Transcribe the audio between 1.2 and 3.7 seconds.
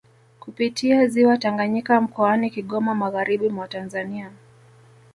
Tanganyika mkoani Kigoma magharibi mwa